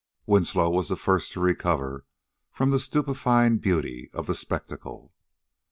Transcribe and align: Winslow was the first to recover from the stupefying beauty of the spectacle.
Winslow 0.25 0.71
was 0.71 0.87
the 0.89 0.95
first 0.95 1.31
to 1.31 1.39
recover 1.39 2.07
from 2.51 2.71
the 2.71 2.79
stupefying 2.79 3.59
beauty 3.59 4.09
of 4.13 4.25
the 4.25 4.33
spectacle. 4.33 5.13